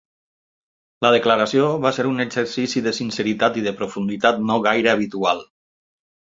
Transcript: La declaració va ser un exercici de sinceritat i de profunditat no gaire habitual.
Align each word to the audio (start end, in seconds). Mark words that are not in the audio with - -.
La 1.05 1.11
declaració 1.15 1.67
va 1.83 1.91
ser 1.97 2.05
un 2.11 2.23
exercici 2.25 2.83
de 2.87 2.95
sinceritat 3.01 3.61
i 3.61 3.65
de 3.69 3.75
profunditat 3.83 4.41
no 4.51 4.59
gaire 4.65 4.93
habitual. 4.95 5.45